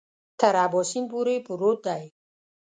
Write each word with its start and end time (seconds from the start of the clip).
تر 0.39 0.53
اباسین 0.65 1.03
پورې 1.11 1.35
پروت 1.45 1.79
دی. 1.85 2.05